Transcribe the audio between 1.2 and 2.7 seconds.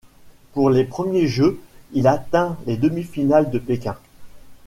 jeux, il atteint